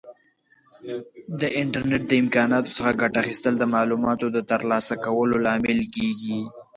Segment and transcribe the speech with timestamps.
[1.39, 6.39] د انټرنیټ د امکاناتو څخه ګټه اخیستل د معلوماتو د ترلاسه کولو لامل کیږي.